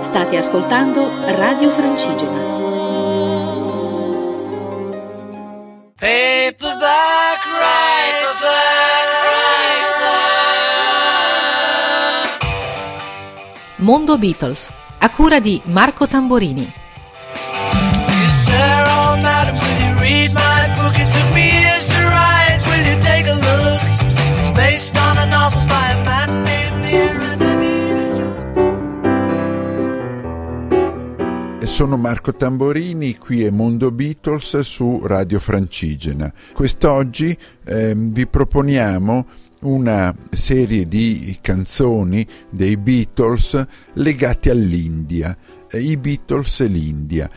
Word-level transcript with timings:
State 0.00 0.36
ascoltando 0.38 1.10
Radio 1.36 1.70
Francigena. 1.70 2.38
Paperback 5.98 7.44
writer. 7.58 8.76
Mondo 13.76 14.16
Beatles, 14.16 14.72
a 14.98 15.10
cura 15.10 15.38
di 15.38 15.60
Marco 15.64 16.06
Tamborini. 16.06 16.84
Sono 31.76 31.98
Marco 31.98 32.34
Tamborini, 32.34 33.18
qui 33.18 33.44
è 33.44 33.50
Mondo 33.50 33.90
Beatles 33.90 34.60
su 34.60 35.02
Radio 35.04 35.38
Francigena. 35.38 36.32
Quest'oggi 36.54 37.36
eh, 37.66 37.92
vi 37.94 38.26
proponiamo 38.26 39.26
una 39.64 40.16
serie 40.30 40.88
di 40.88 41.36
canzoni 41.42 42.26
dei 42.48 42.78
Beatles 42.78 43.62
legate 43.92 44.48
all'India, 44.48 45.36
eh, 45.70 45.82
i 45.82 45.98
Beatles 45.98 46.60
e 46.60 46.66
l'India 46.66 47.28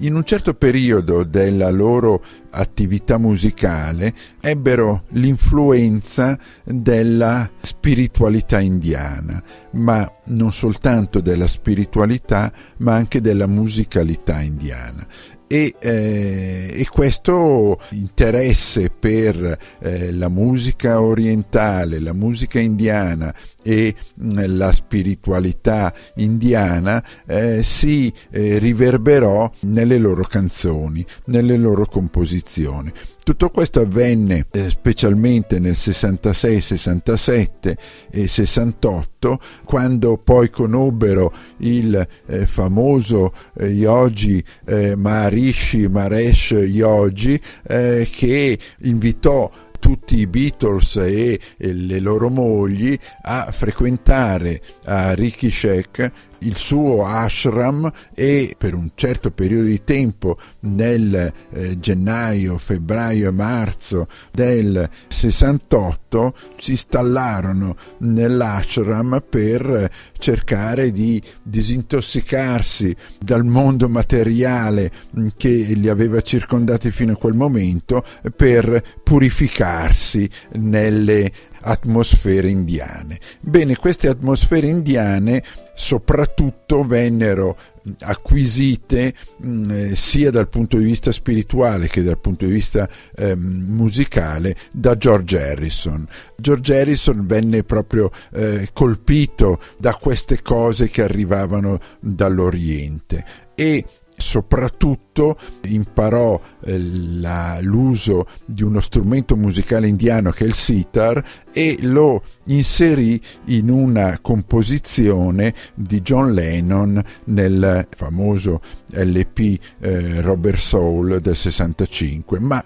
in 0.00 0.14
un 0.14 0.24
certo 0.24 0.54
periodo 0.54 1.24
della 1.24 1.70
loro 1.70 2.22
attività 2.50 3.18
musicale 3.18 4.14
ebbero 4.40 5.04
l'influenza 5.12 6.38
della 6.64 7.50
spiritualità 7.60 8.60
indiana, 8.60 9.42
ma 9.72 10.10
non 10.26 10.52
soltanto 10.52 11.20
della 11.20 11.46
spiritualità, 11.46 12.52
ma 12.78 12.94
anche 12.94 13.20
della 13.20 13.46
musicalità 13.46 14.40
indiana 14.40 15.06
e, 15.46 15.74
eh, 15.78 16.70
e, 16.72 16.86
questo 16.90 17.80
interesse 17.90 18.90
per 18.90 19.58
eh, 19.78 20.12
la 20.12 20.28
musica 20.28 21.00
orientale, 21.00 22.00
la 22.00 22.12
musica 22.12 22.58
indiana 22.58 23.34
e 23.62 23.94
mm, 23.94 24.56
la 24.56 24.72
spiritualità 24.72 25.94
indiana 26.16 27.04
eh, 27.26 27.62
si 27.62 28.12
eh, 28.30 28.58
riverberò 28.58 29.50
nelle 29.60 29.98
loro 29.98 30.24
canzoni, 30.24 31.04
nelle 31.26 31.56
loro 31.56 31.86
composizioni. 31.86 32.92
Tutto 33.26 33.50
questo 33.50 33.80
avvenne 33.80 34.46
eh, 34.52 34.70
specialmente 34.70 35.58
nel 35.58 35.74
66, 35.74 36.60
67 36.60 37.76
e 38.08 38.28
68, 38.28 39.40
quando 39.64 40.16
poi 40.16 40.48
conobbero 40.48 41.32
il 41.56 42.06
eh, 42.26 42.46
famoso 42.46 43.34
eh, 43.58 43.66
Yogi 43.66 44.40
eh, 44.64 44.94
Maharishi 44.94 45.88
Maresh 45.88 46.52
Yogi 46.52 47.40
eh, 47.66 48.08
che 48.08 48.56
invitò 48.82 49.50
tutti 49.80 50.18
i 50.18 50.28
Beatles 50.28 50.96
e, 50.96 51.40
e, 51.56 51.72
le 51.72 51.98
loro 51.98 52.28
mogli 52.28 52.96
a 53.22 53.50
frequentare 53.50 54.60
a 54.84 55.14
Ricky 55.14 55.50
Sheck 55.50 56.12
il 56.40 56.56
suo 56.56 57.04
ashram 57.06 57.90
e 58.14 58.54
per 58.56 58.74
un 58.74 58.90
certo 58.94 59.30
periodo 59.30 59.66
di 59.66 59.82
tempo 59.84 60.38
nel 60.60 61.32
eh, 61.50 61.78
gennaio, 61.78 62.58
febbraio 62.58 63.28
e 63.28 63.32
marzo 63.32 64.08
del 64.32 64.88
68 65.08 66.34
si 66.58 66.72
installarono 66.72 67.76
nell'ashram 67.98 69.22
per 69.28 69.90
cercare 70.18 70.92
di 70.92 71.22
disintossicarsi 71.42 72.94
dal 73.18 73.44
mondo 73.44 73.88
materiale 73.88 74.90
che 75.36 75.50
li 75.50 75.88
aveva 75.88 76.20
circondati 76.20 76.90
fino 76.90 77.12
a 77.12 77.16
quel 77.16 77.34
momento 77.34 78.04
per 78.34 78.82
purificarsi 79.02 80.28
nelle 80.52 81.32
atmosfere 81.66 82.48
indiane. 82.48 83.18
Bene, 83.40 83.76
queste 83.76 84.08
atmosfere 84.08 84.68
indiane 84.68 85.42
soprattutto 85.74 86.84
vennero 86.84 87.58
acquisite 88.00 89.14
mh, 89.36 89.70
eh, 89.70 89.96
sia 89.96 90.30
dal 90.30 90.48
punto 90.48 90.78
di 90.78 90.84
vista 90.84 91.12
spirituale 91.12 91.88
che 91.88 92.02
dal 92.02 92.18
punto 92.18 92.46
di 92.46 92.52
vista 92.52 92.88
eh, 93.14 93.34
musicale 93.36 94.56
da 94.72 94.96
George 94.96 95.40
Harrison. 95.40 96.06
George 96.36 96.80
Harrison 96.80 97.26
venne 97.26 97.62
proprio 97.64 98.10
eh, 98.32 98.70
colpito 98.72 99.60
da 99.76 99.94
queste 99.94 100.42
cose 100.42 100.88
che 100.88 101.02
arrivavano 101.02 101.80
dall'Oriente 102.00 103.24
e 103.54 103.84
soprattutto 104.16 105.36
imparò 105.64 106.40
eh, 106.64 106.78
la, 106.78 107.58
l'uso 107.60 108.26
di 108.44 108.62
uno 108.62 108.80
strumento 108.80 109.36
musicale 109.36 109.88
indiano 109.88 110.30
che 110.30 110.44
è 110.44 110.46
il 110.46 110.54
sitar 110.54 111.22
e 111.52 111.76
lo 111.80 112.22
inserì 112.44 113.20
in 113.46 113.70
una 113.70 114.18
composizione 114.20 115.54
di 115.74 116.00
John 116.00 116.32
Lennon 116.32 117.02
nel 117.24 117.86
famoso 117.94 118.60
LP 118.90 119.58
eh, 119.80 120.20
Robert 120.20 120.58
Soul 120.58 121.20
del 121.20 121.36
65 121.36 122.38
ma 122.38 122.64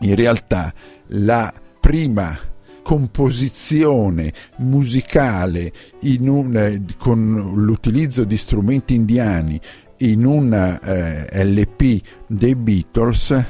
in 0.00 0.14
realtà 0.14 0.72
la 1.08 1.52
prima 1.80 2.38
composizione 2.82 4.32
musicale 4.58 5.72
un, 6.02 6.56
eh, 6.56 6.82
con 6.98 7.52
l'utilizzo 7.54 8.24
di 8.24 8.36
strumenti 8.36 8.94
indiani 8.94 9.60
in 10.10 10.24
un 10.24 10.52
eh, 10.52 11.44
LP 11.44 12.00
dei 12.26 12.54
Beatles 12.54 13.44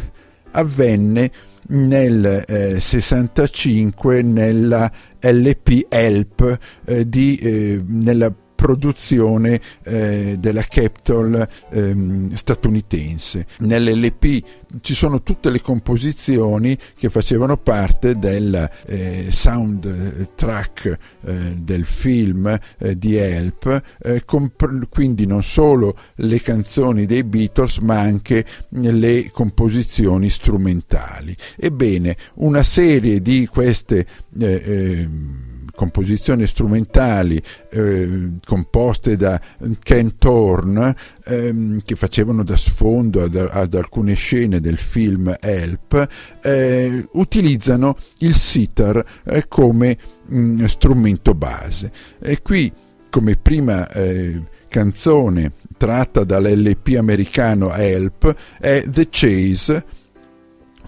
avvenne 0.53 1.31
nel 1.69 2.45
eh, 2.47 2.81
65 2.81 4.23
nella 4.23 4.91
LP 5.21 5.87
Help 5.89 6.59
eh, 6.85 7.09
di, 7.09 7.37
eh, 7.37 7.81
nella 7.87 8.35
produzione 8.63 9.61
eh, 9.83 10.37
della 10.39 10.63
Capitol 10.63 11.49
ehm, 11.73 12.33
statunitense. 12.35 13.47
Nell'LP 13.59 14.45
ci 14.83 14.95
sono 14.95 15.25
tutte 15.25 15.51
le 15.51 15.61
composizioni 15.61 16.79
che 16.97 17.11
facevano 17.11 17.57
parte 17.57 18.17
del 18.17 18.71
eh, 18.87 19.27
soundtrack 19.31 20.99
eh, 21.25 21.35
del 21.57 21.85
film 21.85 22.57
eh, 22.79 22.97
di 22.97 23.17
Help, 23.17 23.83
eh, 24.01 24.25
comp- 24.25 24.89
quindi 24.89 25.27
non 25.27 25.43
solo 25.43 25.99
le 26.15 26.41
canzoni 26.41 27.05
dei 27.05 27.25
Beatles 27.25 27.79
ma 27.79 27.99
anche 27.99 28.47
le 28.69 29.29
composizioni 29.33 30.31
strumentali. 30.31 31.37
Ebbene, 31.57 32.17
una 32.35 32.63
serie 32.63 33.21
di 33.21 33.45
queste 33.47 34.07
eh, 34.39 34.63
ehm, 34.65 35.52
composizioni 35.75 36.47
strumentali 36.47 37.43
eh, 37.71 38.31
composte 38.45 39.17
da 39.17 39.41
Ken 39.83 40.19
Thorne 40.19 40.95
ehm, 41.25 41.83
che 41.85 41.97
facevano 41.97 42.45
da 42.45 42.57
sfondo 42.57 43.23
ad, 43.23 43.35
ad, 43.35 43.75
alcune 43.75 44.15
scene 44.15 44.61
del 44.61 44.77
film 44.77 45.35
Help 45.41 46.09
eh, 46.43 47.07
utilizzano 47.13 47.97
il 48.19 48.35
sitar 48.35 49.05
eh, 49.25 49.47
come 49.49 49.99
mh, 50.27 50.39
mm, 50.39 50.65
strumento 50.65 51.35
base. 51.35 51.91
E 52.21 52.43
qui 52.43 52.73
come 53.11 53.37
prima 53.37 53.91
eh, 53.91 54.41
canzone 54.69 55.53
tratta 55.77 56.25
dall'LP 56.25 56.95
americano 56.97 57.73
Help 57.73 58.35
è 58.59 58.85
The 58.87 59.09
Chase 59.11 59.85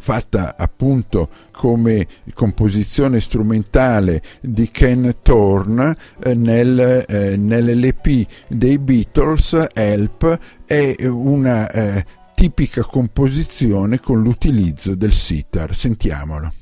fatta 0.05 0.55
appunto 0.59 1.31
come 1.51 2.07
composizione 2.35 3.21
strumentale 3.21 4.21
di 4.43 4.69
Ken 4.71 5.15
Thorne 5.23 5.97
eh, 6.23 6.35
nel, 6.35 7.07
eh, 7.09 7.37
nell'LP 7.39 8.27
dei 8.49 8.77
Beatles 8.77 9.69
Help 9.73 10.39
è 10.67 10.95
una 11.07 11.71
eh, 11.71 12.05
tipica 12.35 12.83
composizione 12.83 13.99
con 13.99 14.21
l'utilizzo 14.21 14.95
del 14.95 15.13
sitar. 15.13 15.75
Sentiamolo. 15.75 16.53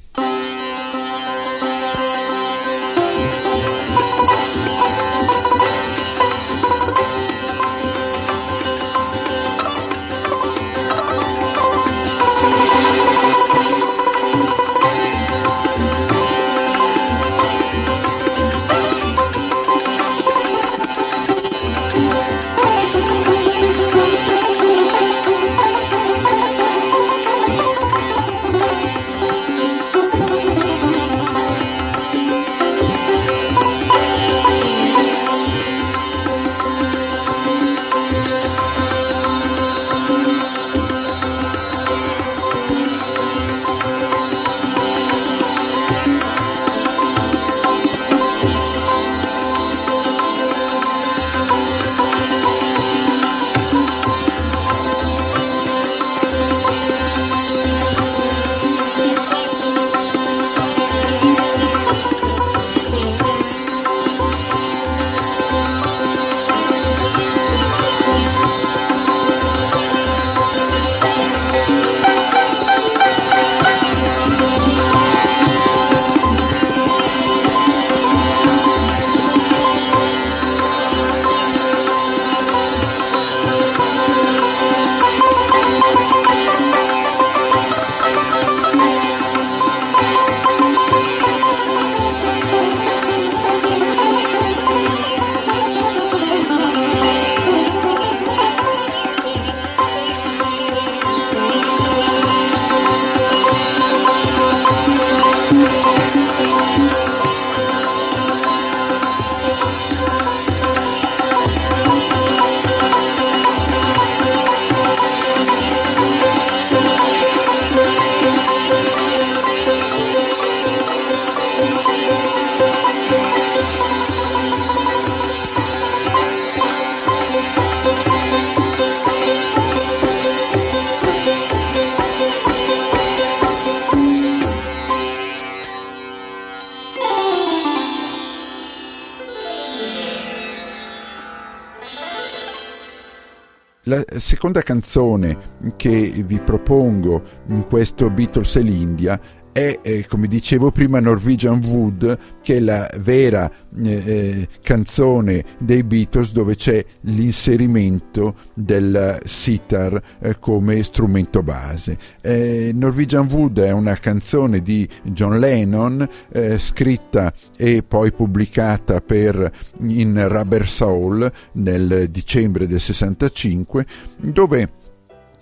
Seconda 144.18 144.62
canzone 144.62 145.36
che 145.76 146.22
vi 146.24 146.38
propongo 146.38 147.22
in 147.48 147.66
questo 147.66 148.10
Beatles 148.10 148.56
e 148.56 148.60
l'India 148.60 149.20
è, 149.52 149.78
eh, 149.82 150.06
come 150.08 150.26
dicevo 150.26 150.70
prima, 150.70 150.98
Norwegian 150.98 151.62
Wood, 151.64 152.18
che 152.42 152.56
è 152.56 152.60
la 152.60 152.90
vera 152.98 153.50
eh, 153.76 153.90
eh, 153.90 154.48
canzone 154.62 155.44
dei 155.58 155.82
Beatles 155.82 156.32
dove 156.32 156.56
c'è 156.56 156.84
l'inserimento 157.02 158.34
del 158.54 159.20
sitar 159.24 160.02
eh, 160.20 160.38
come 160.38 160.82
strumento 160.82 161.42
base. 161.42 161.98
Eh, 162.20 162.70
Norwegian 162.74 163.28
Wood 163.30 163.60
è 163.60 163.70
una 163.70 163.96
canzone 163.96 164.62
di 164.62 164.88
John 165.02 165.38
Lennon, 165.38 166.08
eh, 166.32 166.58
scritta 166.58 167.32
e 167.56 167.82
poi 167.82 168.10
pubblicata 168.12 169.00
per, 169.00 169.52
in 169.80 170.28
Rubber 170.28 170.68
Soul 170.68 171.30
nel 171.52 172.08
dicembre 172.10 172.66
del 172.66 172.80
65, 172.80 173.86
dove 174.16 174.80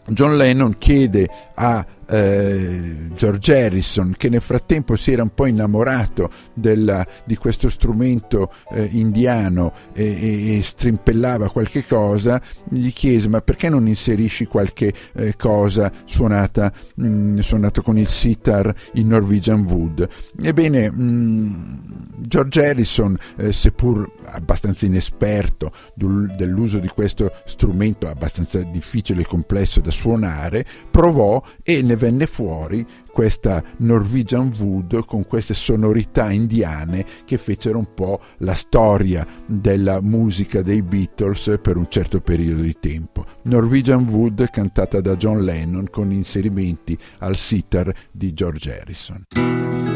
John 0.08 0.36
Lennon 0.36 0.76
chiede 0.78 1.28
a 1.54 1.86
eh, 2.10 3.08
George 3.14 3.64
Harrison 3.64 4.14
che 4.16 4.28
nel 4.28 4.40
frattempo 4.40 4.96
si 4.96 5.12
era 5.12 5.22
un 5.22 5.32
po' 5.32 5.46
innamorato 5.46 6.30
della, 6.52 7.06
di 7.24 7.36
questo 7.36 7.68
strumento 7.68 8.52
eh, 8.72 8.88
indiano 8.90 9.72
e, 9.92 10.56
e, 10.56 10.62
strimpellava 10.62 11.50
qualche 11.50 11.86
cosa, 11.86 12.40
gli 12.68 12.92
chiese 12.92 13.28
ma 13.28 13.40
perché 13.40 13.68
non 13.68 13.86
inserisci 13.86 14.46
qualche 14.46 14.92
eh, 15.14 15.36
cosa 15.36 15.92
suonata, 16.04 16.72
mh, 16.96 17.06
mm, 17.06 17.38
suonato 17.38 17.82
con 17.82 17.96
il 17.96 18.08
sitar 18.08 18.74
in 18.94 19.08
Norwegian 19.08 19.64
Wood? 19.64 20.08
Ebbene, 20.42 20.90
mh, 20.90 21.02
mm, 21.02 21.74
George 22.18 22.66
Harrison, 22.66 23.16
eh, 23.36 23.52
seppur 23.52 24.10
abbastanza 24.24 24.86
inesperto 24.86 25.72
dell'uso 25.94 26.78
di 26.78 26.88
questo 26.88 27.32
strumento 27.44 28.08
abbastanza 28.08 28.62
difficile 28.62 29.22
e 29.22 29.26
complesso 29.26 29.80
da 29.80 29.90
suonare, 29.90 30.64
provò 30.90 31.42
e 31.62 31.82
ne 31.82 31.96
venne 32.00 32.26
fuori 32.26 32.86
questa 33.12 33.62
Norwegian 33.78 34.50
Wood 34.58 35.04
con 35.04 35.26
queste 35.26 35.52
sonorità 35.52 36.30
indiane 36.30 37.04
che 37.26 37.36
fecero 37.36 37.76
un 37.76 37.92
po' 37.92 38.20
la 38.38 38.54
storia 38.54 39.26
della 39.44 40.00
musica 40.00 40.62
dei 40.62 40.80
Beatles 40.80 41.58
per 41.60 41.76
un 41.76 41.88
certo 41.90 42.22
periodo 42.22 42.62
di 42.62 42.76
tempo. 42.80 43.26
Norwegian 43.42 44.08
Wood 44.08 44.48
cantata 44.50 45.02
da 45.02 45.14
John 45.16 45.44
Lennon 45.44 45.90
con 45.90 46.10
inserimenti 46.10 46.98
al 47.18 47.36
sitar 47.36 47.92
di 48.10 48.32
George 48.32 48.80
Harrison. 48.80 49.89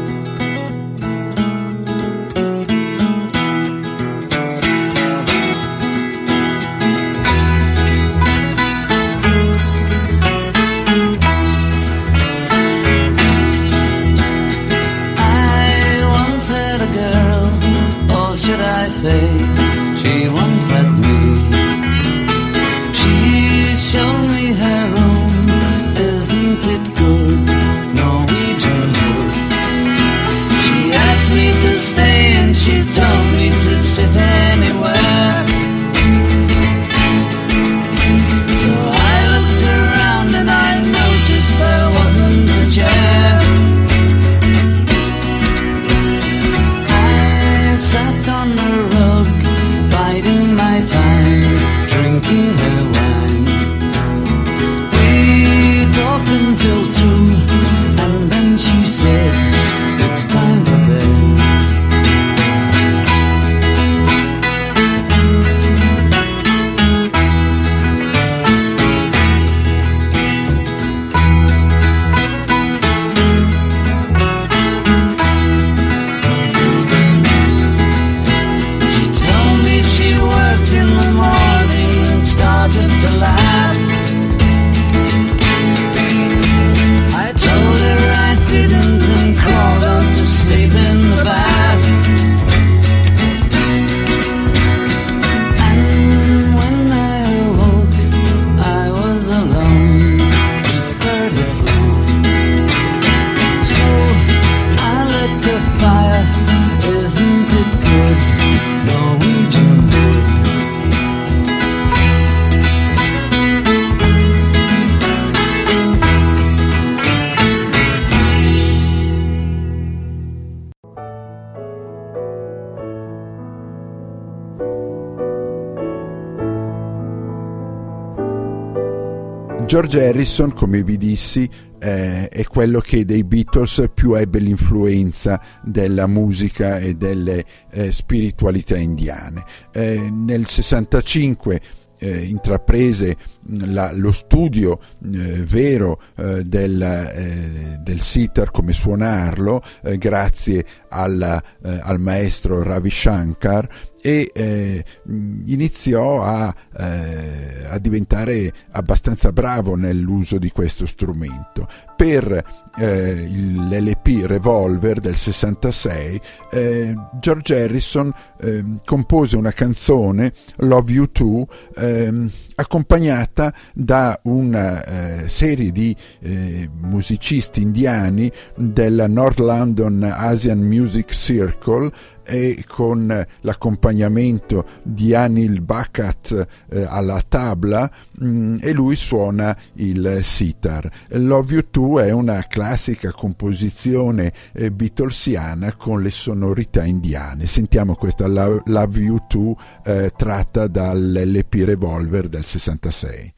George 129.65 130.07
Harrison, 130.07 130.53
come 130.53 130.83
vi 130.83 130.95
dissi, 130.95 131.49
eh, 131.79 132.29
è 132.29 132.43
quello 132.45 132.79
che 132.79 133.03
dei 133.03 133.23
Beatles 133.23 133.89
più 133.93 134.13
ebbe 134.13 134.37
l'influenza 134.37 135.41
della 135.63 136.05
musica 136.05 136.77
e 136.77 136.93
delle 136.93 137.43
eh, 137.71 137.91
spiritualità 137.91 138.77
indiane. 138.77 139.43
Eh, 139.73 140.09
nel 140.11 140.47
65 140.47 141.61
eh, 141.97 142.25
intraprese 142.25 143.17
la, 143.65 143.91
lo 143.91 144.11
studio 144.11 144.79
eh, 144.79 145.43
vero 145.43 145.99
eh, 146.15 146.45
del, 146.45 146.81
eh, 146.81 147.79
del 147.81 148.01
sitar, 148.01 148.51
come 148.51 148.71
suonarlo, 148.71 149.63
eh, 149.83 149.97
grazie 149.97 150.65
alla, 150.89 151.41
eh, 151.63 151.79
al 151.81 151.99
maestro 151.99 152.61
Ravi 152.61 152.91
Shankar 152.91 153.67
e 154.05 154.29
eh, 154.35 154.85
iniziò 155.07 156.21
a, 156.21 156.53
eh, 156.77 157.65
a, 157.67 157.79
diventare 157.79 158.53
abbastanza 158.73 159.31
bravo 159.31 159.73
nell'uso 159.75 160.37
di 160.37 160.51
questo 160.51 160.85
strumento. 160.85 161.67
Per 161.95 162.43
eh, 162.77 163.13
l'LP 163.27 164.25
Revolver 164.27 164.99
del 164.99 165.15
66 165.15 166.21
eh, 166.51 166.93
George 167.19 167.59
Harrison 167.59 168.13
ehm, 168.39 168.81
compose 168.85 169.37
una 169.37 169.53
canzone, 169.53 170.33
Love 170.57 170.91
You 170.91 171.11
Too, 171.11 171.47
ehm, 171.75 172.29
accompagnata 172.55 173.53
da 173.73 174.19
una 174.23 174.83
eh, 174.83 175.29
serie 175.29 175.71
di 175.71 175.95
eh, 176.19 176.69
musicisti 176.81 177.61
indiani 177.61 178.31
della 178.55 179.07
North 179.07 179.39
London 179.39 180.03
Asian 180.03 180.59
Music 180.59 181.11
Circle 181.11 181.91
e 182.25 182.63
con 182.67 183.25
l'accompagnamento 183.41 184.65
di 184.81 185.13
Anil 185.13 185.61
Bakat 185.61 186.47
eh, 186.69 186.85
alla 186.87 187.21
tabla 187.27 187.89
mh, 188.19 188.27
mm, 188.27 188.57
e 188.61 188.71
lui 188.71 188.95
suona 188.95 189.55
il 189.73 190.19
sitar. 190.23 190.89
Love 191.09 191.53
You 191.53 191.63
Too 191.69 191.99
è 191.99 192.11
una 192.11 192.43
classica 192.47 193.11
composizione 193.11 194.33
eh, 194.53 194.71
beatlesiana 194.71 195.75
con 195.75 196.01
le 196.01 196.09
sonorità 196.09 196.83
indiane. 196.83 197.45
Sentiamo 197.45 197.95
questa 197.95 198.27
Love 198.27 198.99
You 198.99 199.19
Too 199.27 199.55
eh, 199.83 200.11
tratta 200.15 200.67
dall'LP 200.67 201.53
Revolver 201.63 202.27
del 202.27 202.43
66. 202.45 203.33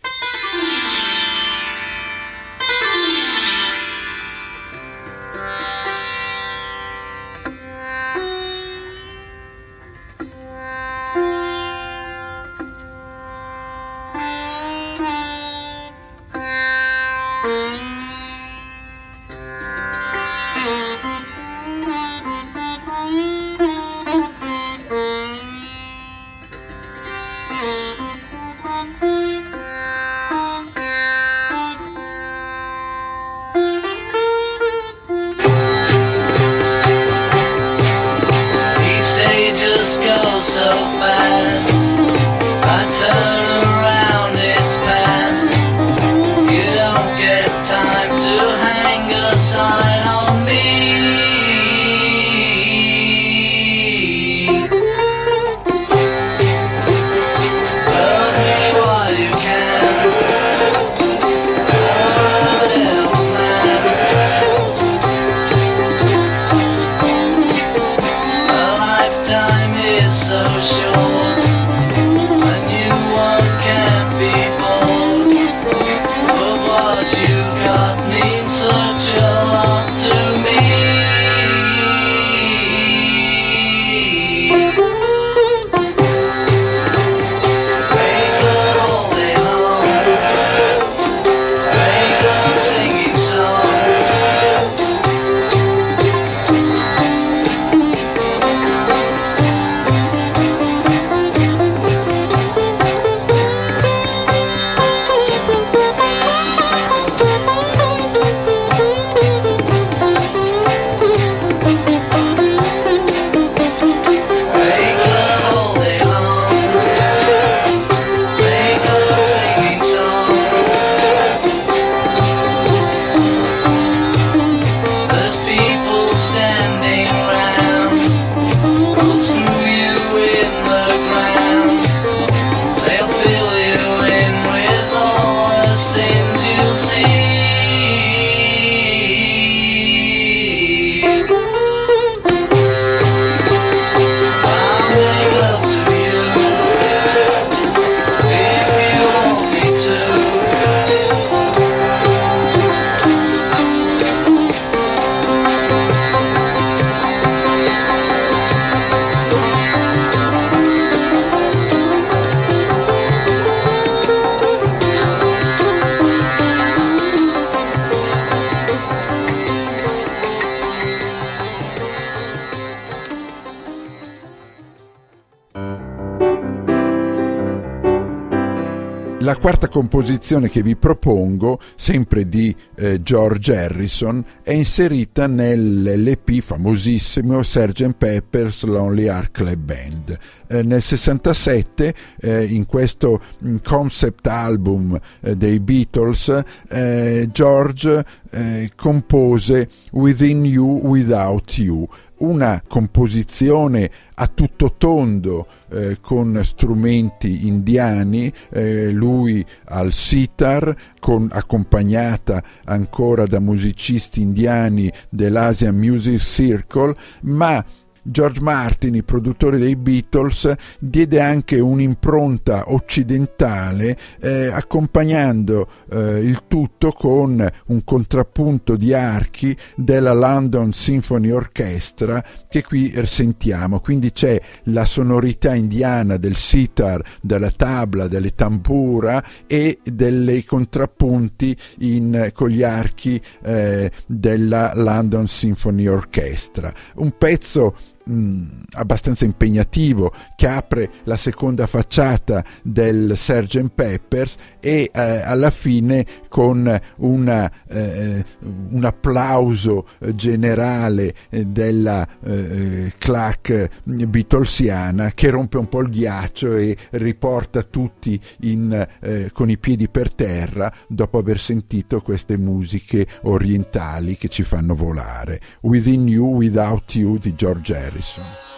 Composizione 180.28 180.50
che 180.50 180.62
vi 180.62 180.76
propongo, 180.76 181.60
sempre 181.76 182.28
di 182.28 182.54
eh, 182.76 183.02
George 183.02 183.56
Harrison, 183.56 184.24
è 184.44 184.52
inserita 184.52 185.26
nell'LP 185.26 186.42
famosissimo 186.42 187.42
Sgt. 187.42 187.94
Pepper's 187.94 188.64
Lonely 188.64 189.06
Heart 189.06 189.32
Club 189.32 189.60
Band. 189.60 190.20
Eh, 190.48 190.64
nel 190.64 190.82
67, 190.82 191.94
eh, 192.20 192.44
in 192.44 192.66
questo 192.66 193.22
mm, 193.46 193.58
concept 193.64 194.28
album 194.28 195.00
eh, 195.22 195.36
dei 195.36 195.60
Beatles, 195.60 196.44
eh, 196.70 197.30
George 197.32 198.06
eh, 198.32 198.72
compose 198.76 199.70
Within 199.92 200.44
You, 200.46 200.82
Without 200.84 201.58
You, 201.58 201.88
una 202.20 202.62
composizione 202.68 203.90
a 204.16 204.28
tutto 204.28 204.74
tondo 204.78 205.48
eh, 205.70 205.98
con 206.02 206.40
strumenti 206.44 207.46
indiani, 207.48 208.32
eh, 208.50 208.90
lui 208.92 209.46
al 209.66 209.92
sitar, 209.92 210.76
con, 211.00 211.30
accompagnata 211.32 212.44
ancora 212.66 213.26
da 213.26 213.40
musicisti 213.40 214.22
indiani 214.22 214.92
dell'Asian 215.10 215.76
Music 215.76 216.20
Circle, 216.20 216.96
ma 217.22 217.64
George 218.10 218.42
Martin, 218.42 218.96
il 218.96 219.04
produttore 219.04 219.58
dei 219.58 219.76
Beatles, 219.76 220.54
diede 220.80 221.20
anche 221.20 221.60
un'impronta 221.60 222.66
occidentale 222.68 223.98
eh, 224.20 224.48
accompagnando 224.48 225.68
eh, 225.92 226.20
il 226.20 226.44
tutto 226.48 226.92
con 226.92 227.46
un 227.68 227.84
contrappunto 227.84 228.76
di 228.76 228.94
archi 228.94 229.56
della 229.76 230.14
London 230.14 230.72
Symphony 230.72 231.30
Orchestra 231.30 232.24
che 232.50 232.64
qui 232.64 232.94
sentiamo. 233.06 233.80
Quindi 233.80 234.12
c'è 234.12 234.40
la 234.66 234.86
sonorità 234.86 235.54
indiana 235.54 236.18
del 236.18 236.36
sitar, 236.36 237.02
della 237.22 237.52
tabla, 237.52 238.08
delle 238.08 238.34
tambura 238.36 239.24
e 239.46 239.80
dei 239.84 240.44
contrappunti 240.46 241.56
in, 241.80 242.32
con 242.34 242.50
gli 242.50 242.64
archi 242.64 243.22
eh, 243.44 243.92
della 244.06 244.72
London 244.76 245.28
Symphony 245.28 245.88
Orchestra. 245.88 246.74
Un 246.96 247.14
pezzo 247.18 247.76
mh, 248.08 248.14
mm, 248.14 248.46
abbastanza 248.72 249.26
impegnativo 249.26 250.12
che 250.36 250.48
apre 250.48 250.90
la 251.04 251.18
seconda 251.18 251.68
facciata 251.68 252.44
del 252.62 253.14
Sgt. 253.16 253.70
Peppers 253.74 254.36
e 254.60 254.90
eh, 254.94 255.22
alla 255.22 255.52
fine 255.52 256.06
con 256.30 256.80
una, 256.98 257.52
eh, 257.68 258.24
un 258.72 258.84
applauso 258.84 259.88
generale 260.14 261.14
della 261.30 262.08
eh, 262.24 262.94
clac 262.98 263.70
beatlesiana 263.84 265.12
che 265.14 265.30
rompe 265.30 265.58
un 265.58 265.68
po' 265.68 265.82
il 265.82 265.90
ghiaccio 265.90 266.56
e 266.56 266.76
riporta 266.92 267.64
tutti 267.64 268.20
in, 268.42 268.88
eh, 269.00 269.30
con 269.34 269.50
i 269.50 269.58
piedi 269.58 269.90
per 269.90 270.14
terra 270.14 270.74
dopo 270.88 271.18
aver 271.18 271.40
sentito 271.40 272.02
queste 272.02 272.38
musiche 272.38 273.08
orientali 273.24 274.18
che 274.18 274.28
ci 274.28 274.44
fanno 274.44 274.76
volare. 274.76 275.40
Within 275.62 276.08
You, 276.08 276.36
Without 276.36 276.96
You 276.96 277.18
di 277.18 277.36
George 277.36 277.76
Harrison. 277.76 277.97
Soon. 278.02 278.57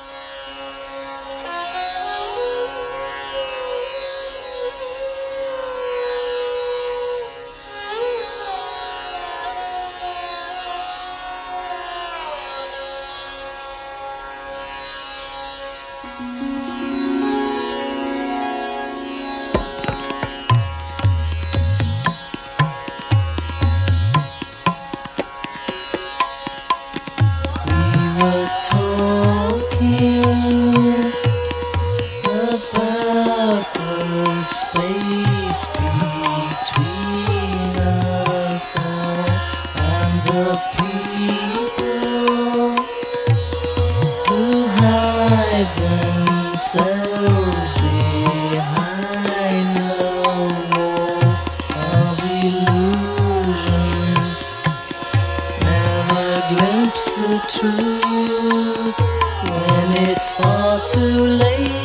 It's 60.21 60.33
far 60.35 60.81
too 60.89 61.27
late 61.39 61.78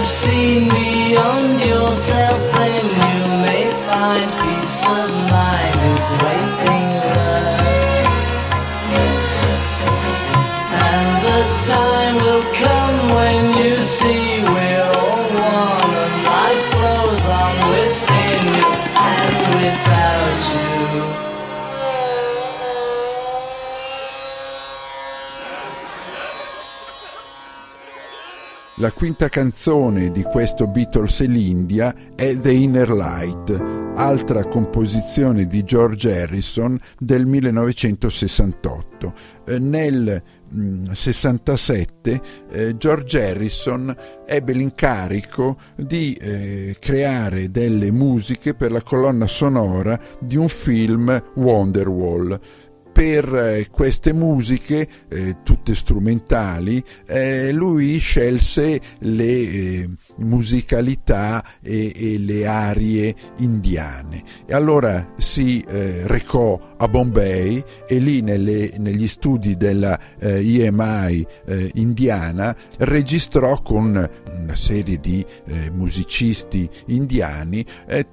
have 0.00 0.08
seen 0.08 0.66
beyond 0.70 1.60
yourself, 1.60 2.40
then 2.52 2.84
you 3.00 3.18
may 3.44 3.64
find 3.86 4.30
peace 4.40 4.82
of 4.98 5.10
mind 5.28 5.80
is 5.92 6.08
waiting 6.24 6.88
there. 7.04 7.58
And 10.88 11.10
the 11.28 11.40
time 11.74 12.16
will 12.24 12.46
come 12.64 12.98
when 13.14 13.58
you 13.58 13.82
see. 13.82 14.29
La 28.80 28.92
quinta 28.92 29.28
canzone 29.28 30.10
di 30.10 30.22
questo 30.22 30.66
Beatles 30.66 31.20
e 31.20 31.26
l'India 31.26 31.94
è 32.16 32.34
The 32.40 32.50
Inner 32.50 32.90
Light, 32.90 33.50
altra 33.94 34.46
composizione 34.46 35.46
di 35.46 35.64
George 35.64 36.22
Harrison 36.22 36.80
del 36.98 37.26
1968. 37.26 39.12
Eh, 39.44 39.58
nel 39.58 40.22
67 40.92 42.10
mm, 42.10 42.16
eh, 42.50 42.76
George 42.78 43.22
Harrison 43.22 43.94
ebbe 44.26 44.52
l'incarico 44.54 45.58
di 45.76 46.14
eh, 46.14 46.76
creare 46.78 47.50
delle 47.50 47.90
musiche 47.90 48.54
per 48.54 48.72
la 48.72 48.82
colonna 48.82 49.26
sonora 49.26 50.00
di 50.18 50.36
un 50.36 50.48
film 50.48 51.22
Wonderwall 51.34 52.40
per 52.92 53.34
eh, 53.34 53.68
queste 53.70 54.12
musiche, 54.12 54.88
eh, 55.08 55.36
tutte 55.42 55.74
strumentali, 55.74 56.82
eh, 57.06 57.52
lui 57.52 57.98
scelse 57.98 58.80
le 58.98 59.24
eh, 59.24 59.88
musicalità 60.18 61.44
e, 61.62 61.92
e, 61.94 62.18
le 62.18 62.46
arie 62.46 63.14
indiane. 63.38 64.22
E 64.46 64.54
allora 64.54 65.14
si 65.16 65.64
eh, 65.66 66.06
recò 66.06 66.74
a 66.76 66.88
Bombay 66.88 67.62
e 67.86 67.98
lì 67.98 68.20
nelle, 68.22 68.72
negli 68.78 69.06
studi 69.06 69.56
della 69.56 69.98
EMI 70.18 71.26
indiana 71.74 72.56
registrò 72.78 73.60
con 73.60 74.10
una 74.34 74.54
serie 74.54 74.98
di 74.98 75.24
musicisti 75.72 76.68
indiani 76.86 77.64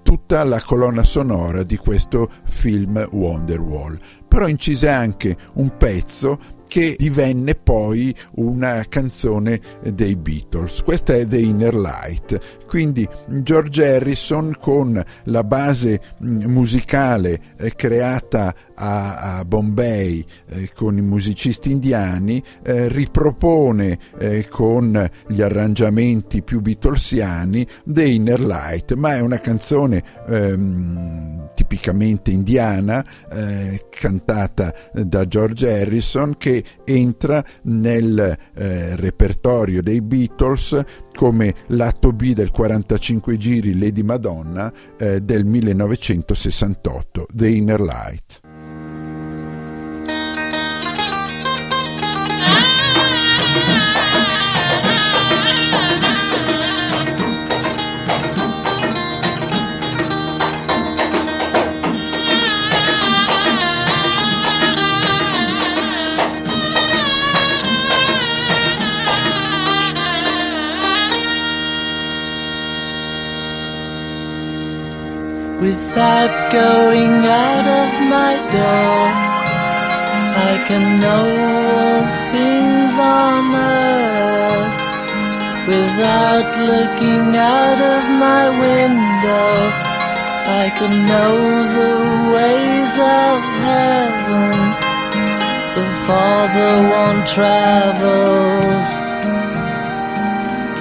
tutta 0.04 0.44
la 0.44 0.62
colonna 0.62 1.04
sonora 1.04 1.64
di 1.64 1.78
questo 1.78 2.30
film 2.44 3.08
Wonderwall 3.12 3.98
però 4.28 4.48
incise 4.48 4.90
anche 4.90 5.36
un 5.54 5.76
pezzo 5.78 6.56
che 6.68 6.96
divenne 6.98 7.56
poi 7.56 8.14
una 8.36 8.86
canzone 8.88 9.60
dei 9.82 10.16
Beatles. 10.16 10.82
Questa 10.84 11.14
è 11.14 11.26
The 11.26 11.40
Inner 11.40 11.76
Light. 11.76 12.66
Quindi 12.68 13.08
George 13.28 13.96
Harrison 13.96 14.56
con 14.60 15.02
la 15.24 15.44
base 15.44 16.02
mm, 16.24 16.44
musicale 16.44 17.40
eh, 17.58 17.74
creata 17.76 18.54
a, 18.76 19.44
Bombay 19.46 20.24
eh, 20.50 20.72
con 20.76 20.98
i 20.98 21.02
musicisti 21.02 21.72
indiani, 21.72 22.44
eh, 22.64 22.88
ripropone 22.90 23.98
con 24.50 25.10
gli 25.28 25.42
arrangiamenti 25.42 26.44
più 26.44 26.62
beatlesiani 26.62 27.66
The 27.86 28.06
Inner 28.06 28.42
Light, 28.42 28.94
ma 28.94 29.16
è 29.16 29.20
una 29.20 29.40
canzone 29.40 30.04
ehm, 30.28 31.50
tipicamente 31.68 32.32
indiana, 32.32 33.06
eh, 33.30 33.86
cantata 33.90 34.74
da 34.94 35.28
George 35.28 35.70
Harrison, 35.70 36.38
che 36.38 36.64
entra 36.86 37.44
nel 37.64 38.38
eh, 38.54 38.96
repertorio 38.96 39.82
dei 39.84 40.02
Beatles 40.02 40.82
come 41.14 41.54
l'atto 41.68 42.14
B 42.14 42.34
del 42.34 42.52
45 42.52 43.38
giri 43.38 43.78
Lady 43.78 44.02
Madonna 44.02 44.72
eh, 44.98 45.20
del 45.20 45.44
1968, 45.44 47.28
The 47.34 47.50
Inner 47.50 47.82
Light. 47.82 48.47
My 78.28 78.36
door, 78.56 79.04
I 80.52 80.54
can 80.68 80.86
know 81.04 81.26
all 81.64 82.04
things 82.34 82.94
on 83.00 83.42
earth. 83.56 84.76
Without 85.74 86.50
looking 86.72 87.26
out 87.60 87.80
of 87.96 88.04
my 88.28 88.44
window, 88.66 89.52
I 90.64 90.66
can 90.78 90.94
know 91.12 91.36
the 91.80 91.96
ways 92.36 92.94
of 93.24 93.38
heaven. 93.68 94.56
The 95.78 95.86
farther 96.06 96.76
one 97.02 97.20
travels, 97.36 98.88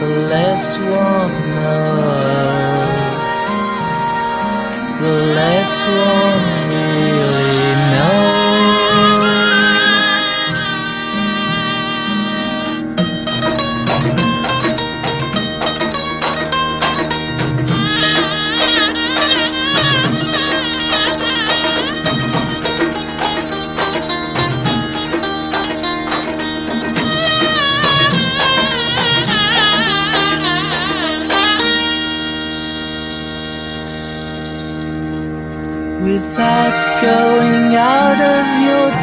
the 0.01 0.11
less 0.33 0.67
one 0.79 1.37
knows 1.57 2.57
the 5.01 5.13
less 5.39 5.87
one 5.87 6.56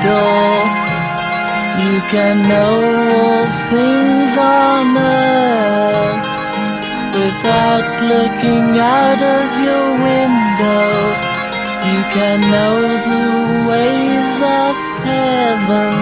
door, 0.04 0.52
you 1.84 1.96
can 2.14 2.36
know 2.52 2.76
all 3.20 3.46
things 3.72 4.32
on 4.38 4.98
earth. 4.98 6.26
Without 7.24 7.90
looking 8.14 8.66
out 9.00 9.22
of 9.38 9.48
your 9.68 9.88
window, 10.10 10.92
you 11.90 12.02
can 12.16 12.38
know 12.54 12.78
the 13.10 13.26
ways 13.72 14.36
of 14.62 14.76
heaven. 15.08 15.94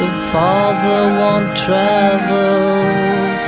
The 0.00 0.10
farther 0.30 1.04
one 1.30 1.46
travels, 1.64 3.42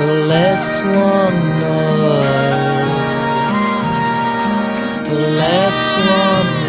the 0.00 0.10
less 0.32 0.66
one 1.08 1.38
knows 1.60 2.64
the 5.04 5.20
less 5.20 5.80
one 5.96 6.63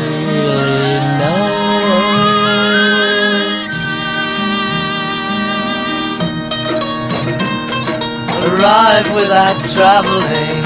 Arrive 8.65 9.13
without 9.13 9.60
traveling. 9.75 10.63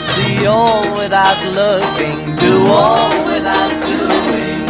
See 0.00 0.46
all 0.46 0.96
without 0.96 1.38
looking. 1.52 2.36
Do 2.36 2.66
all 2.68 3.24
without 3.26 3.72
doing. 3.84 4.64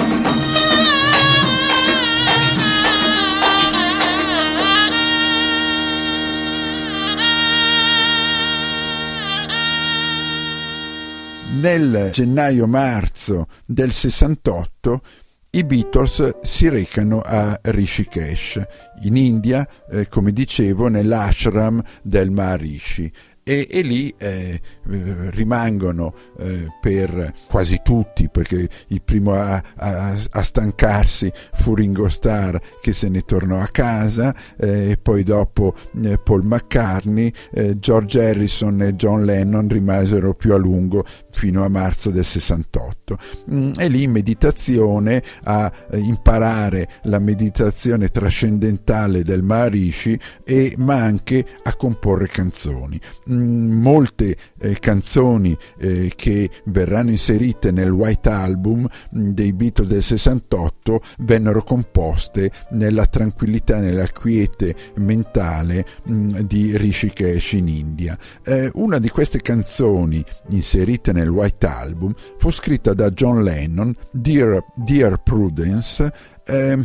Nel 11.61 12.11
gennaio-marzo 12.11 13.47
del 13.65 13.93
68 13.93 15.01
i 15.55 15.63
Beatles 15.63 16.41
si 16.43 16.69
recano 16.69 17.21
a 17.21 17.57
Rishikesh, 17.63 18.61
in 19.03 19.17
India, 19.17 19.67
eh, 19.89 20.09
come 20.09 20.33
dicevo, 20.33 20.89
nell'ashram 20.89 21.81
del 22.03 22.31
Maharishi 22.31 23.13
e, 23.45 23.69
e 23.71 23.83
lì 23.83 24.13
eh, 24.17 24.61
rimangono 24.85 26.15
eh, 26.39 26.67
per 26.81 27.33
quasi 27.47 27.81
tutti, 27.85 28.29
perché 28.31 28.69
il 28.89 29.03
primo 29.03 29.35
a, 29.35 29.63
a, 29.77 30.17
a, 30.31 30.43
stancarsi 30.43 31.31
fu 31.53 31.75
Ringo 31.75 32.09
Starr 32.09 32.57
che 32.81 32.95
se 32.95 33.09
ne 33.09 33.21
tornò 33.21 33.61
a 33.61 33.69
casa, 33.69 34.35
eh, 34.57 34.99
poi 35.01 35.23
dopo 35.23 35.75
eh, 36.03 36.19
Paul 36.19 36.45
McCartney, 36.45 37.33
eh, 37.53 37.79
George 37.79 38.25
Harrison 38.25 38.81
e 38.81 38.97
John 38.97 39.25
Lennon 39.25 39.69
rimasero 39.69 40.35
più 40.35 40.55
a 40.55 40.57
lungo 40.57 41.05
fino 41.31 41.65
a 41.65 41.69
marzo 41.69 42.11
del 42.11 42.25
68. 42.25 43.19
Mm, 43.53 43.73
e 43.79 43.89
lì 43.89 44.07
meditazione 44.07 45.23
a 45.45 45.71
eh, 45.91 45.99
imparare 45.99 46.89
la 47.03 47.19
meditazione 47.19 48.09
trascendentale 48.09 49.23
del 49.23 49.43
Maharishi 49.43 50.19
e, 50.45 50.75
ma 50.79 50.95
anche 50.95 51.45
a 51.63 51.75
comporre 51.77 52.27
canzoni 52.29 52.99
molte 53.35 54.37
eh, 54.59 54.79
canzoni 54.79 55.57
eh, 55.79 56.13
che 56.15 56.51
verranno 56.67 57.11
inserite 57.11 57.71
nel 57.71 57.91
White 57.91 58.29
Album 58.29 58.87
mh, 59.11 59.31
dei 59.31 59.53
Beatles 59.53 59.89
del 59.89 60.03
68 60.03 61.01
vennero 61.19 61.63
composte 61.63 62.51
nella 62.71 63.07
tranquillità, 63.07 63.81
nella 63.81 64.09
quiete 64.09 64.75
mentale 64.97 65.87
mh, 66.05 66.41
di 66.41 66.77
Rishikesh 66.77 67.53
in 67.53 67.69
India. 67.69 68.19
Eh, 68.45 68.71
una 68.75 68.99
di 68.99 69.09
queste 69.09 69.41
canzoni 69.41 70.25
inserite 70.49 71.13
nel 71.13 71.29
White 71.29 71.67
Album 71.67 72.15
fu 72.39 72.51
scritta 72.51 72.95
da 72.95 73.11
John 73.11 73.43
Lennon, 73.43 73.95
Dear, 74.11 74.65
Dear 74.75 75.23
Prudence, 75.23 76.13
eh, 76.45 76.79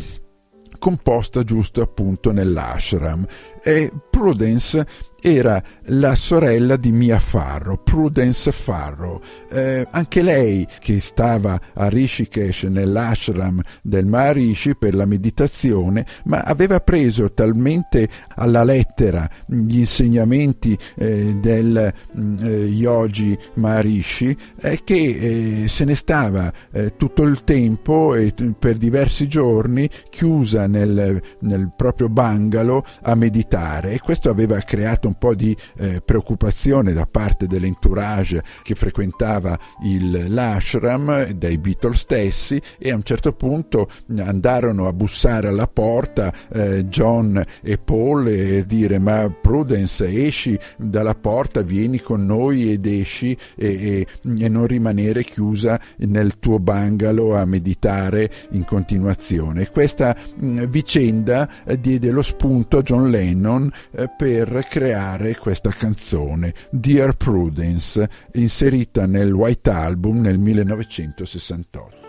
composta 0.79 1.43
giusto 1.43 1.81
appunto 1.81 2.31
nell'ashram 2.31 3.25
e 3.61 3.91
Prudence 4.09 4.85
era 5.21 5.61
la 5.85 6.15
sorella 6.15 6.75
di 6.75 6.91
Mia 6.91 7.19
Farro, 7.19 7.77
Prudence 7.77 8.51
Farro, 8.51 9.21
eh, 9.49 9.87
anche 9.89 10.21
lei 10.21 10.67
che 10.79 10.99
stava 10.99 11.59
a 11.73 11.87
Rishikesh 11.87 12.63
nell'ashram 12.63 13.61
del 13.81 14.05
Maharishi 14.05 14.75
per 14.75 14.95
la 14.95 15.05
meditazione, 15.05 16.05
ma 16.25 16.41
aveva 16.41 16.79
preso 16.79 17.31
talmente 17.33 18.07
alla 18.35 18.63
lettera 18.63 19.29
gli 19.45 19.79
insegnamenti 19.79 20.77
eh, 20.95 21.35
del 21.35 21.93
mm, 22.17 22.37
eh, 22.41 22.49
yogi 22.65 23.37
Maharishi 23.55 24.35
eh, 24.61 24.81
che 24.83 25.63
eh, 25.63 25.67
se 25.67 25.85
ne 25.85 25.95
stava 25.95 26.51
eh, 26.71 26.95
tutto 26.95 27.23
il 27.23 27.43
tempo 27.43 28.15
e 28.15 28.33
per 28.57 28.77
diversi 28.77 29.27
giorni 29.27 29.89
chiusa 30.09 30.67
nel, 30.67 31.21
nel 31.39 31.71
proprio 31.75 32.09
bungalow 32.09 32.83
a 33.01 33.15
meditare. 33.15 33.91
E 33.91 33.99
questo 33.99 34.29
aveva 34.29 34.59
creato 34.59 35.08
un 35.09 35.17
po' 35.17 35.35
di 35.35 35.55
eh, 35.77 36.01
preoccupazione 36.01 36.93
da 36.93 37.05
parte 37.05 37.47
dell'entourage 37.47 38.43
che 38.63 38.75
frequentava 38.75 39.57
il, 39.83 40.31
l'ashram 40.33 41.31
dai 41.31 41.57
Beatles 41.57 41.99
stessi 41.99 42.61
e 42.77 42.91
a 42.91 42.95
un 42.95 43.03
certo 43.03 43.33
punto 43.33 43.89
andarono 44.17 44.87
a 44.87 44.93
bussare 44.93 45.47
alla 45.47 45.67
porta 45.67 46.31
eh, 46.53 46.85
John 46.85 47.43
e 47.61 47.77
Paul 47.77 48.27
e 48.27 48.65
dire 48.65 48.99
ma 48.99 49.29
Prudence 49.29 50.05
esci 50.05 50.57
dalla 50.77 51.15
porta 51.15 51.61
vieni 51.61 51.99
con 51.99 52.25
noi 52.25 52.71
ed 52.71 52.85
esci 52.85 53.35
e, 53.55 53.67
e, 53.67 54.07
e 54.39 54.49
non 54.49 54.67
rimanere 54.67 55.23
chiusa 55.23 55.79
nel 55.97 56.37
tuo 56.39 56.59
bungalow 56.59 57.31
a 57.31 57.45
meditare 57.45 58.31
in 58.51 58.65
continuazione. 58.65 59.69
Questa 59.69 60.15
mh, 60.35 60.65
vicenda 60.65 61.49
eh, 61.65 61.79
diede 61.79 62.11
lo 62.11 62.21
spunto 62.21 62.77
a 62.77 62.81
John 62.81 63.09
Lennon 63.09 63.71
eh, 63.91 64.09
per 64.15 64.65
creare 64.69 64.98
questa 65.37 65.69
canzone 65.69 66.53
Dear 66.69 67.15
Prudence 67.15 68.09
inserita 68.33 69.05
nel 69.05 69.31
White 69.31 69.69
Album 69.69 70.19
nel 70.19 70.37
1968 70.37 72.08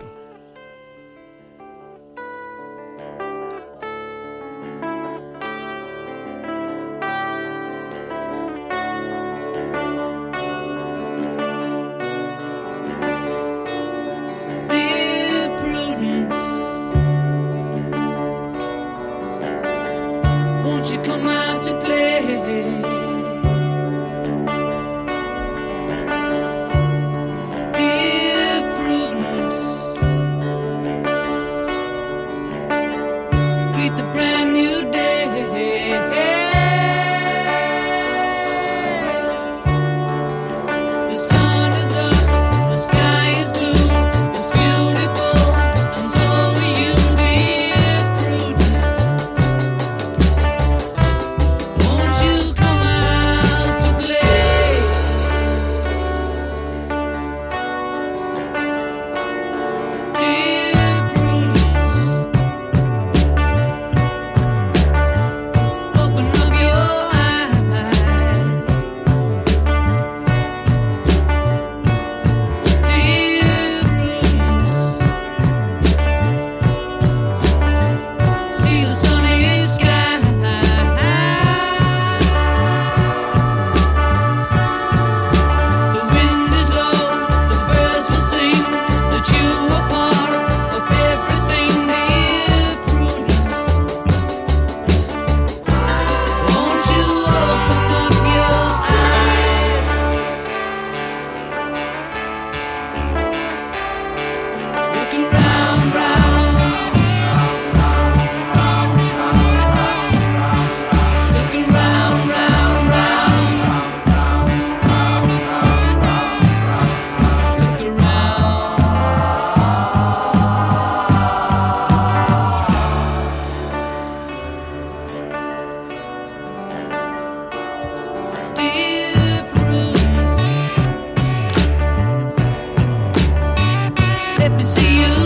let 134.50 134.58
me 134.58 134.64
see 134.64 135.00
you. 135.00 135.19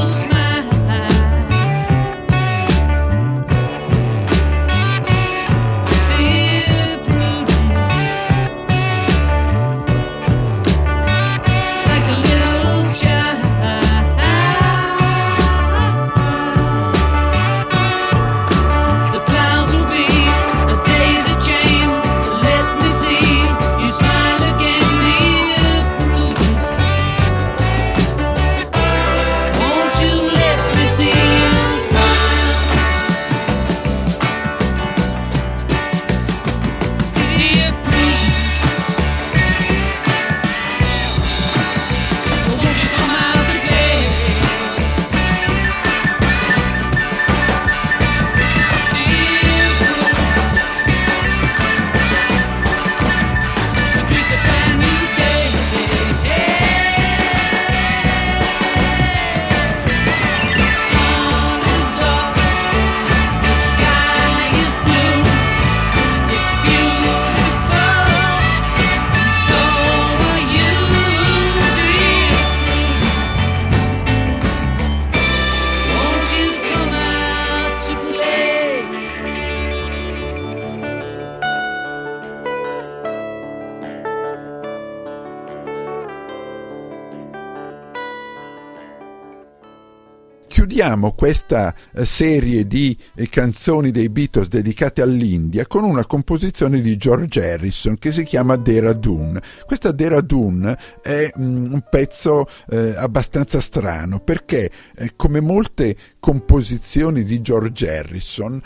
Chiudiamo 90.84 91.12
questa 91.12 91.74
eh, 91.94 92.04
serie 92.04 92.66
di 92.66 92.94
eh, 93.14 93.30
canzoni 93.30 93.90
dei 93.90 94.10
Beatles 94.10 94.48
dedicate 94.48 95.00
all'India 95.00 95.66
con 95.66 95.82
una 95.82 96.04
composizione 96.04 96.82
di 96.82 96.98
George 96.98 97.52
Harrison 97.52 97.96
che 97.96 98.12
si 98.12 98.22
chiama 98.22 98.56
Dehradun. 98.56 99.40
Questa 99.64 99.92
Dehradun 99.92 100.76
è 101.00 101.32
mm, 101.38 101.72
un 101.72 101.84
pezzo 101.88 102.46
eh, 102.68 102.92
abbastanza 102.98 103.60
strano 103.60 104.20
perché, 104.20 104.70
come 105.16 105.40
molte 105.40 105.96
composizioni 106.20 107.24
di 107.24 107.40
George 107.40 107.88
Harrison, 107.88 108.60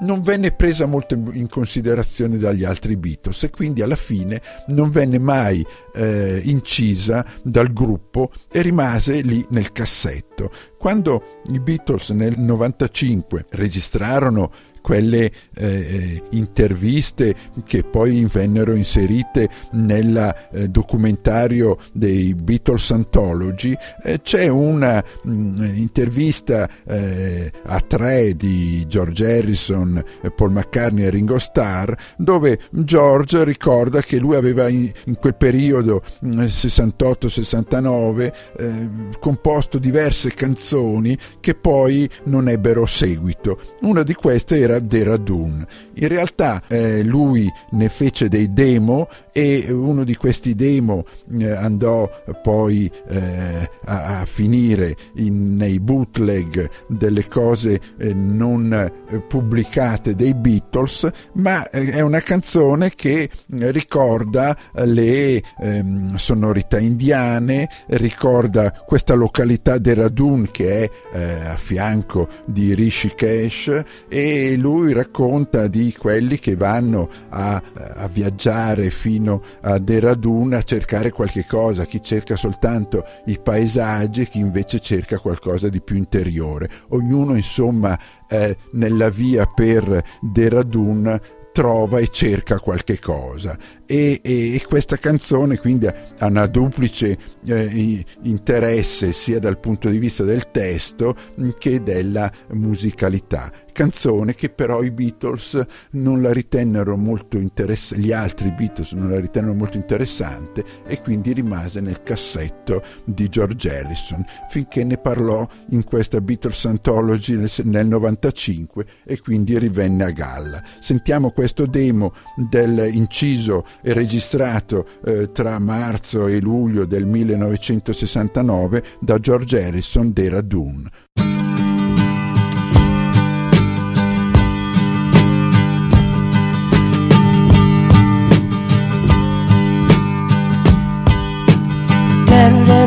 non 0.00 0.22
venne 0.22 0.52
presa 0.52 0.86
molto 0.86 1.14
in 1.14 1.48
considerazione 1.48 2.38
dagli 2.38 2.64
altri 2.64 2.96
Beatles 2.96 3.44
e 3.44 3.50
quindi 3.50 3.82
alla 3.82 3.96
fine 3.96 4.40
non 4.68 4.90
venne 4.90 5.18
mai 5.18 5.64
eh, 5.94 6.40
incisa 6.44 7.24
dal 7.42 7.72
gruppo 7.72 8.32
e 8.50 8.62
rimase 8.62 9.20
lì 9.20 9.44
nel 9.50 9.72
cassetto. 9.72 10.50
Quando 10.84 11.40
i 11.50 11.60
Beatles 11.60 12.10
nel 12.10 12.38
95 12.38 13.46
registrarono 13.52 14.52
quelle 14.84 15.32
eh, 15.54 16.22
interviste 16.32 17.34
che 17.64 17.84
poi 17.84 18.28
vennero 18.30 18.74
inserite 18.74 19.48
nel 19.70 20.50
eh, 20.52 20.68
documentario 20.68 21.78
dei 21.92 22.34
Beatles 22.34 22.90
Anthology, 22.90 23.74
eh, 24.02 24.20
c'è 24.20 24.48
una 24.48 25.02
mh, 25.22 25.32
mm, 25.32 25.76
intervista 25.76 26.68
eh, 26.86 27.50
a 27.64 27.80
tre 27.80 28.36
di 28.36 28.84
George 28.86 29.38
Harrison, 29.38 30.04
Paul 30.36 30.50
McCartney 30.50 31.06
e 31.06 31.10
Ringo 31.10 31.38
Starr, 31.38 31.94
dove 32.18 32.58
George 32.68 33.42
ricorda 33.42 34.02
che 34.02 34.18
lui 34.18 34.36
aveva 34.36 34.68
in, 34.68 34.92
in 35.06 35.16
quel 35.16 35.34
periodo 35.34 36.02
68-69 36.22 38.32
eh, 38.58 38.88
composto 39.18 39.78
diverse 39.78 40.34
canzoni 40.34 41.16
che 41.40 41.54
poi 41.54 42.06
non 42.24 42.50
ebbero 42.50 42.84
seguito. 42.84 43.58
Una 43.80 44.02
di 44.02 44.12
queste 44.12 44.58
era 44.58 44.72
Deradoon. 44.78 45.66
In 45.94 46.08
realtà 46.08 46.62
eh, 46.68 47.02
lui 47.02 47.50
ne 47.70 47.88
fece 47.88 48.28
dei 48.28 48.52
demo 48.52 49.08
e 49.32 49.66
uno 49.70 50.04
di 50.04 50.16
questi 50.16 50.54
demo 50.54 51.04
eh, 51.38 51.50
andò 51.50 52.08
poi 52.42 52.90
eh, 53.08 53.68
a, 53.86 54.20
a, 54.20 54.24
finire 54.26 54.96
in, 55.16 55.56
nei 55.56 55.80
bootleg 55.80 56.70
delle 56.88 57.26
cose 57.26 57.80
eh, 57.98 58.12
non 58.14 58.72
eh, 58.72 59.20
pubblicate 59.20 60.14
dei 60.14 60.34
Beatles, 60.34 61.10
ma 61.34 61.68
eh, 61.70 61.90
è 61.90 62.00
una 62.00 62.20
canzone 62.20 62.90
che 62.94 63.28
ricorda 63.46 64.56
le 64.72 65.42
ehm, 65.60 66.16
sonorità 66.16 66.78
indiane, 66.78 67.68
ricorda 67.88 68.70
questa 68.70 69.14
località 69.14 69.78
Dehradun 69.78 70.50
che 70.50 70.84
è 70.84 70.90
a 71.14 71.56
fianco 71.56 72.28
di 72.44 72.74
Rishikesh 72.74 73.82
e 74.08 74.56
lui 74.64 74.94
racconta 74.94 75.66
di 75.66 75.92
quelli 75.92 76.38
che 76.38 76.56
vanno 76.56 77.10
a, 77.28 77.62
a 77.74 78.08
viaggiare 78.08 78.88
fino 78.88 79.42
a 79.60 79.78
Dehradun 79.78 80.54
a 80.54 80.62
cercare 80.62 81.10
qualche 81.10 81.44
cosa, 81.46 81.84
chi 81.84 82.00
cerca 82.00 82.34
soltanto 82.34 83.04
i 83.26 83.38
paesaggi, 83.38 84.26
chi 84.26 84.38
invece 84.38 84.80
cerca 84.80 85.18
qualcosa 85.18 85.68
di 85.68 85.82
più 85.82 85.96
interiore. 85.96 86.70
Ognuno 86.88 87.34
insomma 87.34 87.98
eh, 88.26 88.56
nella 88.72 89.10
via 89.10 89.44
per 89.44 90.02
Dehradun 90.22 91.20
trova 91.52 91.98
e 91.98 92.08
cerca 92.08 92.58
qualche 92.58 92.98
cosa 92.98 93.56
e, 93.86 94.20
e, 94.22 94.54
e 94.54 94.64
questa 94.66 94.96
canzone 94.96 95.58
quindi 95.58 95.86
ha 95.86 96.26
una 96.26 96.46
duplice 96.46 97.18
eh, 97.46 98.04
interesse 98.22 99.12
sia 99.12 99.38
dal 99.38 99.58
punto 99.58 99.88
di 99.88 99.98
vista 99.98 100.24
del 100.24 100.50
testo 100.50 101.14
che 101.58 101.82
della 101.82 102.30
musicalità 102.52 103.52
canzone 103.74 104.34
che 104.34 104.48
però 104.48 104.82
i 104.82 104.90
Beatles 104.90 105.60
non 105.90 106.22
la 106.22 106.32
ritennero 106.32 106.96
molto 106.96 107.36
interessante, 107.36 108.02
gli 108.02 108.12
altri 108.12 108.52
Beatles 108.52 108.92
non 108.92 109.10
la 109.10 109.18
ritennero 109.18 109.52
molto 109.52 109.76
interessante 109.76 110.64
e 110.86 111.02
quindi 111.02 111.32
rimase 111.32 111.80
nel 111.80 112.02
cassetto 112.02 112.82
di 113.04 113.28
George 113.28 113.76
Harrison 113.76 114.24
finché 114.48 114.84
ne 114.84 114.96
parlò 114.96 115.46
in 115.70 115.84
questa 115.84 116.20
Beatles 116.20 116.64
Anthology 116.64 117.36
nel, 117.36 117.50
nel 117.64 117.86
95 117.86 118.86
e 119.04 119.20
quindi 119.20 119.58
rivenne 119.58 120.04
a 120.04 120.10
galla. 120.10 120.62
Sentiamo 120.80 121.32
questo 121.32 121.66
demo 121.66 122.14
del 122.36 122.94
inciso 122.94 123.66
e 123.66 123.73
registrato 123.82 124.86
eh, 125.04 125.32
tra 125.32 125.58
marzo 125.58 126.26
e 126.26 126.40
luglio 126.40 126.84
del 126.84 127.06
1969 127.06 128.82
da 129.00 129.18
George 129.18 129.62
Harrison 129.62 130.12
d'Era 130.12 130.40
Dune. 130.40 130.90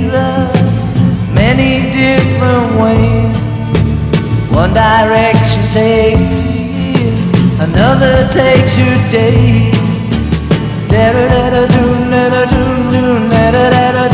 there, 0.00 0.52
many 1.32 1.90
different 1.90 2.80
ways. 2.80 3.36
One 4.50 4.72
direction 4.72 5.62
takes 5.72 6.40
years, 6.42 7.22
another 7.60 8.28
takes 8.32 8.78
you 8.78 8.92
days. 9.10 9.74
Da 10.88 11.12
da 11.12 11.24
da 11.28 11.50
da 11.50 11.66
doom, 11.66 12.10
da 12.10 12.28
da 12.30 12.44
doom, 12.46 12.90
doom, 12.92 13.28
da 13.30 13.50
da 13.50 13.70
da 13.70 13.92
da 13.92 14.13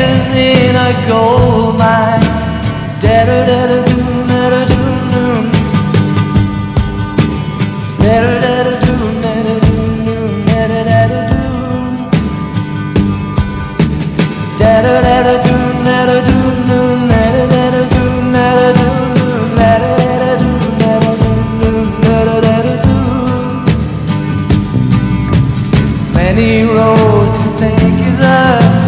in 0.00 0.76
a 0.76 0.90
gold 1.08 1.78
mine. 1.78 2.22
Da 3.00 3.24
da 3.26 3.38
da 3.48 3.60
da 3.66 3.78
da 4.30 4.62
da. 4.64 4.78
Da 7.98 8.14
da 8.22 8.32
da 8.40 8.54
da 8.64 8.72
da 8.72 8.94
da 9.18 9.34
da 9.36 10.58
da 10.58 10.84
da 10.84 11.02
da. 11.08 11.40
Da 14.58 14.72
da 14.82 14.94
da 15.02 15.16
da 15.22 15.34
da 15.34 16.04
da 16.04 16.14
da 16.14 16.20
da 16.20 16.20
da. 16.20 16.48
Many 26.14 26.62
roads 26.64 27.38
can 27.38 27.56
take 27.58 28.04
you 28.04 28.16
there 28.16 28.87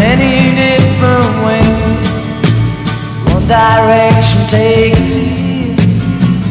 many 0.00 0.32
different 0.56 1.32
ways. 1.46 2.02
One 3.34 3.46
direction 3.46 4.40
takes 4.48 5.14
you 5.16 5.28
years, 5.44 5.80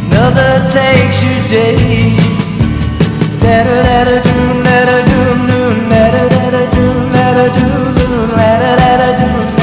another 0.07 0.53
takes 0.77 1.17
you 1.25 1.35
days. 1.49 2.29
Da 3.41 3.55
da 3.67 3.77
da 3.87 3.99
da 4.09 4.17
doom, 4.25 4.63
da 4.67 4.77
da 4.89 4.97
doom, 5.09 5.39
doom, 5.49 5.89
da 5.89 6.03
da 6.15 6.23
da 6.33 6.45
da 6.55 6.63
doom, 6.75 7.11
da 7.15 7.27
da 7.37 7.45
doom, 7.55 7.85
doom, 7.97 8.29
da 8.37 8.91
da 9.01 9.58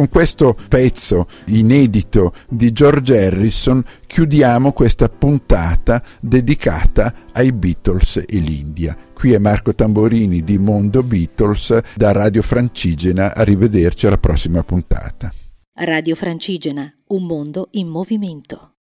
con 0.00 0.08
questo 0.08 0.56
pezzo 0.66 1.26
inedito 1.48 2.32
di 2.48 2.72
George 2.72 3.22
Harrison 3.22 3.84
chiudiamo 4.06 4.72
questa 4.72 5.10
puntata 5.10 6.02
dedicata 6.20 7.12
ai 7.32 7.52
Beatles 7.52 8.24
e 8.26 8.38
l'India. 8.38 8.96
Qui 9.12 9.34
è 9.34 9.38
Marco 9.38 9.74
Tamborini 9.74 10.42
di 10.42 10.56
Mondo 10.56 11.02
Beatles 11.02 11.78
da 11.94 12.12
Radio 12.12 12.40
Francigena. 12.40 13.34
Arrivederci 13.34 14.06
alla 14.06 14.16
prossima 14.16 14.62
puntata. 14.62 15.30
Radio 15.74 16.14
Francigena, 16.14 16.90
un 17.08 17.26
mondo 17.26 17.68
in 17.72 17.88
movimento. 17.88 18.76